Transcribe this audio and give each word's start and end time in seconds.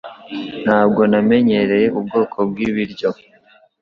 Ntabwo 0.63 1.01
namenyereye 1.11 1.87
ubwoko 1.99 2.37
bwibiryo 2.49 3.09